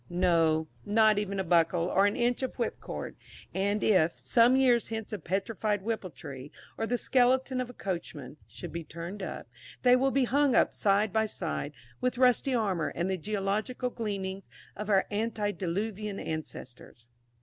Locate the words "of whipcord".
2.41-3.15